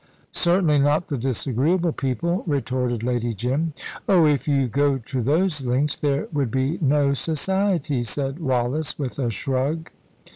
[0.31, 3.73] "Certainly not the disagreeable people," retorted Lady Jim.
[4.09, 9.19] "Oh, if you go to those lengths, there would be no society," said Wallace, with
[9.19, 9.91] a shrug.